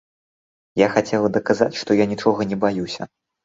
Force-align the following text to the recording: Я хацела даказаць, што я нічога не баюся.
Я 0.83 0.87
хацела 0.95 1.31
даказаць, 1.37 1.69
што 1.85 2.01
я 2.03 2.11
нічога 2.17 2.51
не 2.51 2.61
баюся. 2.69 3.13